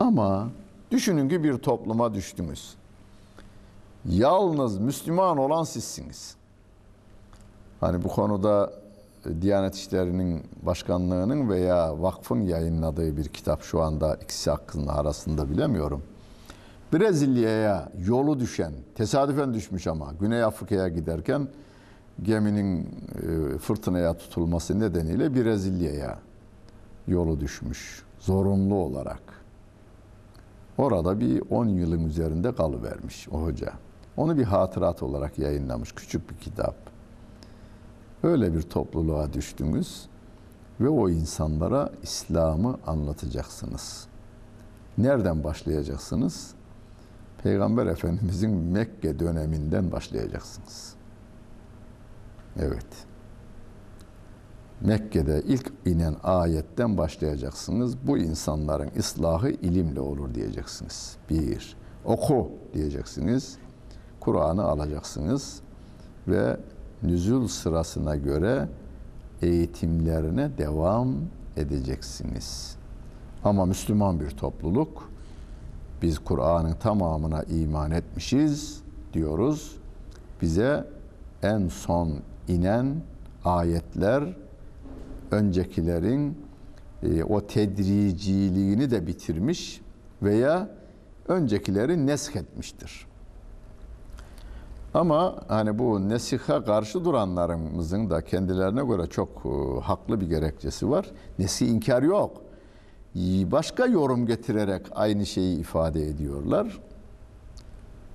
Ama 0.00 0.48
düşünün 0.90 1.28
ki 1.28 1.44
bir 1.44 1.58
topluma 1.58 2.14
düştünüz. 2.14 2.74
Yalnız 4.04 4.78
Müslüman 4.78 5.38
olan 5.38 5.64
sizsiniz. 5.64 6.34
Hani 7.80 8.04
bu 8.04 8.08
konuda 8.08 8.72
Diyanet 9.40 9.74
İşleri'nin 9.74 10.42
başkanlığının 10.62 11.48
veya 11.48 12.02
vakfın 12.02 12.40
yayınladığı 12.40 13.16
bir 13.16 13.28
kitap 13.28 13.62
şu 13.62 13.82
anda 13.82 14.14
ikisi 14.14 14.50
hakkında 14.50 14.92
arasında 14.92 15.50
bilemiyorum. 15.50 16.02
Brezilya'ya 16.92 17.92
yolu 18.06 18.40
düşen, 18.40 18.72
tesadüfen 18.94 19.54
düşmüş 19.54 19.86
ama 19.86 20.12
Güney 20.20 20.42
Afrika'ya 20.42 20.88
giderken 20.88 21.48
geminin 22.22 22.82
e, 22.82 23.58
fırtınaya 23.58 24.18
tutulması 24.18 24.80
nedeniyle 24.80 25.34
Brezilya'ya 25.34 26.18
yolu 27.08 27.40
düşmüş 27.40 28.02
zorunlu 28.18 28.74
olarak. 28.74 29.22
Orada 30.78 31.20
bir 31.20 31.42
10 31.50 31.66
yılın 31.66 32.04
üzerinde 32.04 32.54
kalıvermiş 32.54 33.28
o 33.28 33.42
hoca. 33.42 33.72
Onu 34.16 34.38
bir 34.38 34.44
hatırat 34.44 35.02
olarak 35.02 35.38
yayınlamış 35.38 35.92
küçük 35.92 36.30
bir 36.30 36.36
kitap. 36.36 36.74
Öyle 38.22 38.54
bir 38.54 38.62
topluluğa 38.62 39.32
düştünüz 39.32 40.06
ve 40.80 40.88
o 40.88 41.08
insanlara 41.08 41.90
İslam'ı 42.02 42.78
anlatacaksınız. 42.86 44.06
Nereden 44.98 45.44
başlayacaksınız? 45.44 46.54
Peygamber 47.42 47.86
Efendimizin 47.86 48.50
Mekke 48.50 49.18
döneminden 49.18 49.92
başlayacaksınız. 49.92 50.94
Evet. 52.58 52.86
Mekke'de 54.80 55.42
ilk 55.46 55.72
inen 55.86 56.16
ayetten 56.22 56.98
başlayacaksınız. 56.98 58.06
Bu 58.06 58.18
insanların 58.18 58.90
ıslahı 58.98 59.50
ilimle 59.50 60.00
olur 60.00 60.34
diyeceksiniz. 60.34 61.16
Bir. 61.30 61.76
Oku 62.04 62.52
diyeceksiniz. 62.74 63.58
Kur'an'ı 64.20 64.64
alacaksınız 64.64 65.60
ve 66.28 66.56
nüzul 67.02 67.48
sırasına 67.48 68.16
göre 68.16 68.68
eğitimlerine 69.42 70.58
devam 70.58 71.14
edeceksiniz. 71.56 72.76
Ama 73.44 73.66
Müslüman 73.66 74.20
bir 74.20 74.30
topluluk 74.30 75.10
biz 76.02 76.18
Kur'an'ın 76.18 76.74
tamamına 76.74 77.42
iman 77.42 77.90
etmişiz 77.90 78.82
diyoruz. 79.12 79.76
Bize 80.42 80.84
en 81.42 81.68
son 81.68 82.12
inen 82.48 82.94
ayetler 83.44 84.36
öncekilerin 85.30 86.38
e, 87.02 87.24
o 87.24 87.46
tedriciliğini 87.46 88.90
de 88.90 89.06
bitirmiş 89.06 89.80
veya 90.22 90.68
öncekileri 91.28 92.06
nesk 92.06 92.36
etmiştir. 92.36 93.06
Ama 94.94 95.36
hani 95.48 95.78
bu 95.78 96.08
nesiha 96.08 96.64
karşı 96.64 97.04
duranlarımızın 97.04 98.10
da 98.10 98.24
kendilerine 98.24 98.84
göre 98.84 99.06
çok 99.06 99.28
e, 99.28 99.80
haklı 99.80 100.20
bir 100.20 100.28
gerekçesi 100.28 100.90
var. 100.90 101.10
Nesih 101.38 101.68
inkar 101.68 102.02
yok. 102.02 102.42
Başka 103.52 103.86
yorum 103.86 104.26
getirerek 104.26 104.82
aynı 104.94 105.26
şeyi 105.26 105.58
ifade 105.58 106.08
ediyorlar. 106.08 106.80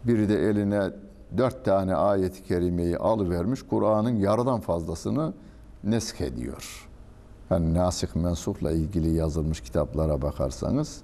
Biri 0.03 0.29
de 0.29 0.49
eline 0.49 0.91
dört 1.37 1.65
tane 1.65 1.95
ayet-i 1.95 2.43
kerimeyi 2.43 2.97
alıvermiş, 2.97 3.61
Kur'an'ın 3.63 4.15
yarıdan 4.15 4.59
fazlasını 4.59 5.33
nesk 5.83 6.21
ediyor. 6.21 6.89
Yani 7.49 7.73
nasih 7.73 8.15
mensupla 8.15 8.71
ilgili 8.71 9.15
yazılmış 9.15 9.61
kitaplara 9.61 10.21
bakarsanız, 10.21 11.01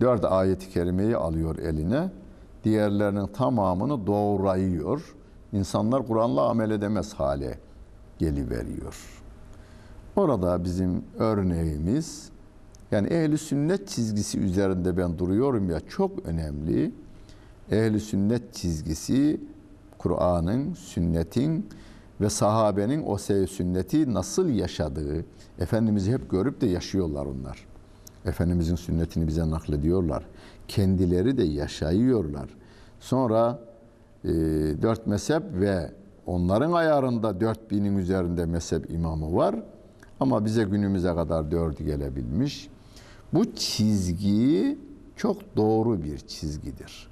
dört 0.00 0.24
ayet-i 0.24 0.70
kerimeyi 0.70 1.16
alıyor 1.16 1.58
eline, 1.58 2.10
diğerlerinin 2.64 3.26
tamamını 3.26 4.06
doğrayıyor. 4.06 5.14
insanlar 5.52 6.06
Kur'an'la 6.06 6.48
amel 6.48 6.70
edemez 6.70 7.14
hale 7.14 7.58
geliveriyor. 8.18 9.22
Orada 10.16 10.64
bizim 10.64 11.04
örneğimiz 11.18 12.30
yani 12.90 13.06
ehli 13.08 13.38
sünnet 13.38 13.88
çizgisi 13.88 14.38
üzerinde 14.38 14.96
ben 14.96 15.18
duruyorum 15.18 15.70
ya 15.70 15.80
çok 15.80 16.26
önemli. 16.26 16.92
Ehli 17.70 18.00
sünnet 18.00 18.54
çizgisi 18.54 19.40
Kur'an'ın, 19.98 20.74
sünnetin 20.74 21.68
ve 22.20 22.30
sahabenin 22.30 23.02
o 23.06 23.18
sev 23.18 23.46
sünneti 23.46 24.14
nasıl 24.14 24.48
yaşadığı 24.48 25.24
Efendimiz'i 25.58 26.12
hep 26.12 26.30
görüp 26.30 26.60
de 26.60 26.66
yaşıyorlar 26.66 27.26
onlar. 27.26 27.66
Efendimizin 28.24 28.76
sünnetini 28.76 29.26
bize 29.26 29.50
naklediyorlar. 29.50 30.26
Kendileri 30.68 31.38
de 31.38 31.42
yaşayıyorlar. 31.44 32.50
Sonra 33.00 33.58
e, 34.24 34.28
dört 34.82 35.06
mezhep 35.06 35.42
ve 35.52 35.90
onların 36.26 36.72
ayarında 36.72 37.40
dört 37.40 37.70
binin 37.70 37.96
üzerinde 37.96 38.46
mezhep 38.46 38.90
imamı 38.90 39.36
var. 39.36 39.62
Ama 40.20 40.44
bize 40.44 40.64
günümüze 40.64 41.14
kadar 41.14 41.50
dördü 41.50 41.84
gelebilmiş. 41.84 42.68
Bu 43.34 43.54
çizgi 43.54 44.78
çok 45.16 45.56
doğru 45.56 46.02
bir 46.02 46.18
çizgidir. 46.18 47.10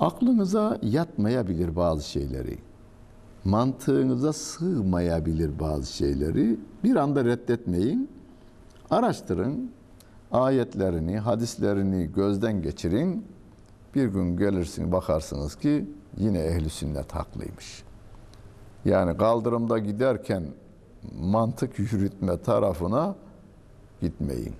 Aklınıza 0.00 0.78
yatmayabilir 0.82 1.76
bazı 1.76 2.08
şeyleri. 2.08 2.58
Mantığınıza 3.44 4.32
sığmayabilir 4.32 5.58
bazı 5.58 5.92
şeyleri. 5.92 6.56
Bir 6.84 6.96
anda 6.96 7.24
reddetmeyin. 7.24 8.10
Araştırın. 8.90 9.70
Ayetlerini, 10.32 11.18
hadislerini 11.18 12.12
gözden 12.12 12.62
geçirin. 12.62 13.24
Bir 13.94 14.06
gün 14.06 14.36
gelirsin 14.36 14.92
bakarsınız 14.92 15.54
ki 15.54 15.86
yine 16.18 16.38
ehli 16.38 16.70
sünnet 16.70 17.14
haklıymış. 17.14 17.82
Yani 18.84 19.16
kaldırımda 19.16 19.78
giderken 19.78 20.44
mantık 21.20 21.78
yürütme 21.78 22.38
tarafına 22.42 23.14
gitmeyin. 24.02 24.54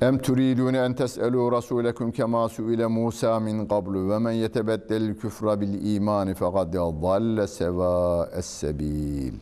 Em 0.00 0.18
turidun 0.18 0.74
en 0.74 0.94
tes'elu 0.94 1.52
rasulakum 1.52 2.12
kema 2.12 2.48
su'ile 2.48 2.86
Musa 2.86 3.40
min 3.40 3.66
qablu 3.68 4.10
ve 4.10 4.18
men 4.18 4.32
yetebeddel 4.32 5.14
küfra 5.14 5.60
bil 5.60 5.94
iman 5.94 6.34
fekad 6.34 6.72
dalle 6.72 7.46
seva 7.46 8.28
es-sebil. 8.32 9.34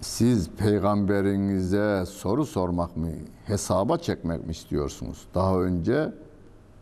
Siz 0.00 0.50
peygamberinize 0.50 2.06
soru 2.06 2.46
sormak 2.46 2.96
mı, 2.96 3.10
hesaba 3.44 3.98
çekmek 3.98 4.46
mi 4.46 4.52
istiyorsunuz? 4.52 5.26
Daha 5.34 5.60
önce 5.60 6.12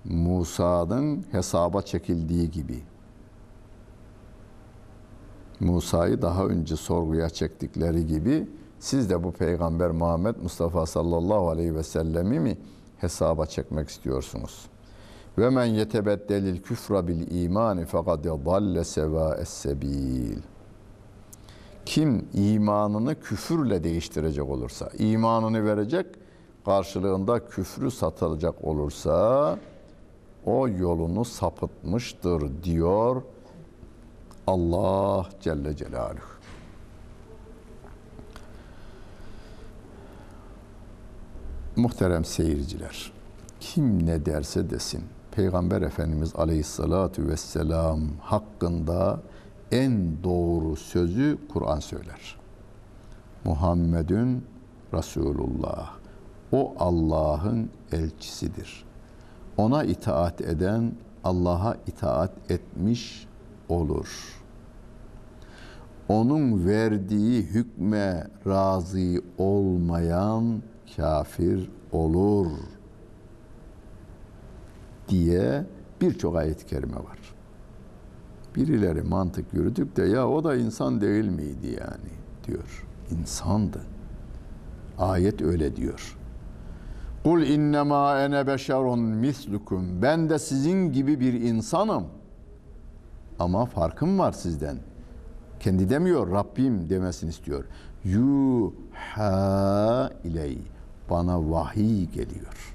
Musa'nın 0.04 1.24
hesaba 1.32 1.82
çekildiği 1.82 2.50
gibi. 2.50 2.82
Musa'yı 5.60 6.22
daha 6.22 6.44
önce 6.44 6.76
sorguya 6.76 7.30
çektikleri 7.30 8.06
gibi 8.06 8.48
siz 8.78 9.10
de 9.10 9.24
bu 9.24 9.32
peygamber 9.32 9.90
Muhammed 9.90 10.36
Mustafa 10.42 10.86
sallallahu 10.86 11.48
aleyhi 11.50 11.74
ve 11.74 11.82
sellemi 11.82 12.40
mi 12.40 12.58
hesaba 12.98 13.46
çekmek 13.46 13.88
istiyorsunuz? 13.88 14.66
Ve 15.38 15.50
men 15.50 15.64
yetebeddelil 15.64 16.62
küfra 16.62 17.08
bil 17.08 17.42
imani 17.44 17.84
fekad 17.84 18.24
dalle 18.24 18.84
seva 18.84 19.36
es-sebil. 19.36 20.38
Kim 21.86 22.28
imanını 22.34 23.20
küfürle 23.20 23.84
değiştirecek 23.84 24.48
olursa, 24.48 24.90
imanını 24.98 25.64
verecek, 25.64 26.06
karşılığında 26.64 27.46
küfrü 27.46 27.90
satılacak 27.90 28.64
olursa 28.64 29.58
o 30.46 30.68
yolunu 30.68 31.24
sapıtmıştır 31.24 32.62
diyor 32.64 33.22
Allah 34.48 35.28
Celle 35.40 35.76
Celaluhu. 35.76 36.38
Muhterem 41.76 42.24
seyirciler, 42.24 43.12
kim 43.60 44.06
ne 44.06 44.26
derse 44.26 44.70
desin, 44.70 45.04
Peygamber 45.32 45.82
Efendimiz 45.82 46.32
Aleyhisselatü 46.36 47.28
Vesselam 47.28 48.00
hakkında 48.20 49.20
en 49.72 50.22
doğru 50.24 50.76
sözü 50.76 51.38
Kur'an 51.52 51.80
söyler. 51.80 52.36
Muhammedun 53.44 54.44
Resulullah. 54.94 55.90
O 56.52 56.74
Allah'ın 56.78 57.70
elçisidir. 57.92 58.84
Ona 59.56 59.84
itaat 59.84 60.40
eden 60.40 60.92
Allah'a 61.24 61.76
itaat 61.86 62.50
etmiş 62.50 63.28
olur. 63.68 64.37
Onun 66.08 66.66
verdiği 66.66 67.42
hükme 67.42 68.26
razı 68.46 69.22
olmayan 69.38 70.62
kafir 70.96 71.70
olur 71.92 72.50
diye 75.08 75.66
birçok 76.00 76.36
ayet-i 76.36 76.66
kerime 76.66 76.96
var. 76.96 77.18
Birileri 78.56 79.02
mantık 79.02 79.54
yürütüp 79.54 79.96
de 79.96 80.02
ya 80.02 80.28
o 80.28 80.44
da 80.44 80.56
insan 80.56 81.00
değil 81.00 81.24
miydi 81.24 81.66
yani 81.80 82.10
diyor. 82.46 82.86
İnsandı. 83.10 83.80
Ayet 84.98 85.42
öyle 85.42 85.76
diyor. 85.76 86.16
Kul 87.24 87.42
innema 87.42 88.20
ene 88.20 88.46
beşerun 88.46 89.00
mislukum. 89.00 90.02
Ben 90.02 90.30
de 90.30 90.38
sizin 90.38 90.92
gibi 90.92 91.20
bir 91.20 91.32
insanım. 91.32 92.04
Ama 93.38 93.66
farkım 93.66 94.18
var 94.18 94.32
sizden. 94.32 94.76
Kendi 95.60 95.90
demiyor 95.90 96.30
Rabbim 96.30 96.90
demesini 96.90 97.30
istiyor. 97.30 97.64
Yuha 98.04 98.70
iley. 100.24 100.58
Bana 101.10 101.50
vahiy 101.50 102.04
geliyor. 102.06 102.74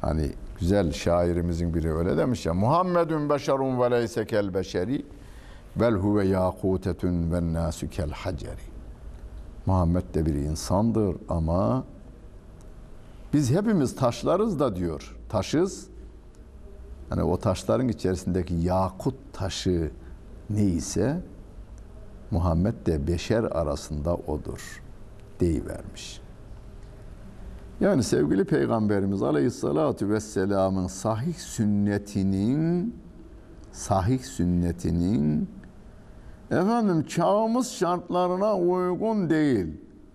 Hani 0.00 0.30
güzel 0.60 0.92
şairimizin 0.92 1.74
biri 1.74 1.94
öyle 1.94 2.16
demiş 2.16 2.46
ya. 2.46 2.54
Muhammedun 2.54 3.30
beşerun 3.30 3.80
ve 3.80 3.90
leyse 3.90 4.26
kel 4.26 4.54
beşeri 4.54 5.06
bel 5.76 5.94
huve 5.94 6.26
yakutetun 6.26 7.32
ve 7.32 7.52
nasu 7.52 7.90
kel 7.90 8.10
haceri. 8.10 8.70
Muhammed 9.66 10.14
de 10.14 10.26
bir 10.26 10.34
insandır 10.34 11.16
ama 11.28 11.84
biz 13.32 13.50
hepimiz 13.50 13.96
taşlarız 13.96 14.60
da 14.60 14.76
diyor. 14.76 15.16
Taşız. 15.28 15.86
Hani 17.08 17.22
o 17.22 17.36
taşların 17.36 17.88
içerisindeki 17.88 18.54
yakut 18.54 19.14
taşı 19.32 19.90
neyse 20.50 21.20
Muhammed 22.30 22.86
de 22.86 23.06
beşer 23.06 23.44
arasında 23.44 24.14
odur 24.14 24.82
deyivermiş. 25.40 26.20
Yani 27.80 28.02
sevgili 28.02 28.44
Peygamberimiz 28.44 29.22
Aleyhisselatü 29.22 30.10
Vesselam'ın 30.10 30.86
sahih 30.86 31.34
sünnetinin 31.34 32.94
sahih 33.72 34.20
sünnetinin 34.20 35.48
efendim 36.50 37.06
çağımız 37.06 37.70
şartlarına 37.70 38.56
uygun 38.56 39.30
değil. 39.30 39.66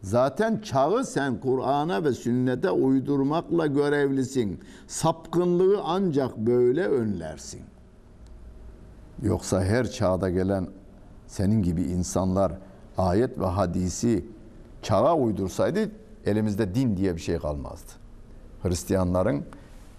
Zaten 0.01 0.61
çağı 0.61 1.05
sen 1.05 1.39
Kur'an'a 1.39 2.03
ve 2.03 2.11
sünnete 2.11 2.71
uydurmakla 2.71 3.67
görevlisin. 3.67 4.59
Sapkınlığı 4.87 5.81
ancak 5.83 6.37
böyle 6.37 6.87
önlersin. 6.87 7.61
Yoksa 9.21 9.63
her 9.63 9.91
çağda 9.91 10.29
gelen 10.29 10.67
senin 11.27 11.63
gibi 11.63 11.83
insanlar 11.83 12.51
ayet 12.97 13.39
ve 13.39 13.45
hadisi 13.45 14.25
çağa 14.81 15.15
uydursaydı 15.15 15.91
elimizde 16.25 16.75
din 16.75 16.97
diye 16.97 17.15
bir 17.15 17.21
şey 17.21 17.37
kalmazdı. 17.37 17.91
Hristiyanların 18.63 19.45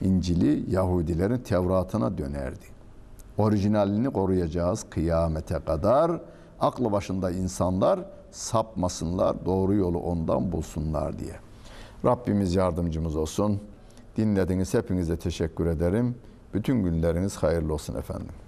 İncil'i 0.00 0.74
Yahudilerin 0.74 1.38
Tevrat'ına 1.38 2.18
dönerdi. 2.18 2.64
Orijinalini 3.38 4.10
koruyacağız 4.10 4.86
kıyamete 4.90 5.58
kadar. 5.64 6.20
Aklı 6.60 6.92
başında 6.92 7.30
insanlar 7.30 8.00
sapmasınlar, 8.30 9.46
doğru 9.46 9.74
yolu 9.74 9.98
ondan 9.98 10.52
bulsunlar 10.52 11.18
diye. 11.18 11.34
Rabbimiz 12.04 12.54
yardımcımız 12.54 13.16
olsun. 13.16 13.60
Dinlediniz 14.16 14.74
hepinize 14.74 15.16
teşekkür 15.16 15.66
ederim. 15.66 16.14
Bütün 16.54 16.82
günleriniz 16.82 17.36
hayırlı 17.36 17.72
olsun 17.74 17.94
efendim. 17.94 18.45